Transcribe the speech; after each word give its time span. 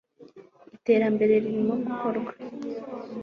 Iterambere 0.75 1.33
ririmo 1.43 1.73
gukorwa 1.83 2.31